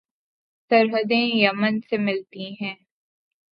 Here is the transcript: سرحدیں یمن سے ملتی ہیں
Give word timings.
سرحدیں 0.71 1.27
یمن 1.35 1.79
سے 1.81 1.97
ملتی 1.99 2.53
ہیں 2.61 2.75